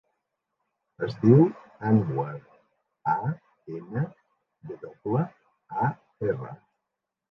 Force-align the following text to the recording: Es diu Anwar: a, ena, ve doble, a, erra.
Es 1.07 1.13
diu 1.25 1.43
Anwar: 1.91 2.33
a, 3.15 3.21
ena, 3.83 4.07
ve 4.67 4.83
doble, 4.89 5.27
a, 5.89 5.97
erra. 6.35 6.57